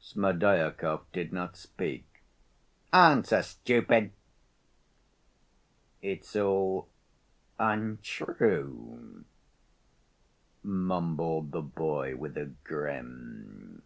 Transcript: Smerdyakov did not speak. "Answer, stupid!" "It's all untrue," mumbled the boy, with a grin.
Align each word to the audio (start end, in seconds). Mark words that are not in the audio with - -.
Smerdyakov 0.00 1.02
did 1.12 1.32
not 1.32 1.56
speak. 1.56 2.24
"Answer, 2.92 3.40
stupid!" 3.42 4.10
"It's 6.02 6.34
all 6.34 6.88
untrue," 7.56 9.24
mumbled 10.64 11.52
the 11.52 11.62
boy, 11.62 12.16
with 12.16 12.36
a 12.36 12.46
grin. 12.64 13.82